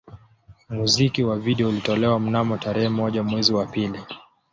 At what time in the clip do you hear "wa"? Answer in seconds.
1.23-1.39, 3.53-3.65